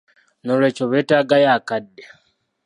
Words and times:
Noolwekyo 0.43 0.83
byetaagayo 0.91 1.49
akadde. 1.57 2.03